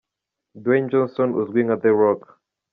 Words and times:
Dwayne 0.63 0.89
Johnson 0.91 1.29
uzwi 1.41 1.59
nka 1.65 1.75
The 1.81 1.91
Rock. 2.01 2.21